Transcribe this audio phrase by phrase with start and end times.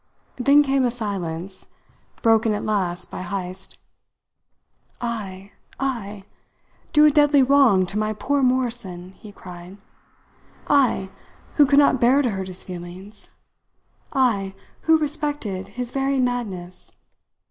[0.37, 1.67] Then came a silence,
[2.23, 3.77] broken at last by Heyst:
[4.99, 5.51] "I!
[5.79, 6.23] I!
[6.91, 9.77] do a deadly wrong to my poor Morrison!" he cried.
[10.67, 11.11] "I,
[11.57, 13.29] who could not bear to hurt his feelings.
[14.11, 16.93] I, who respected his very madness!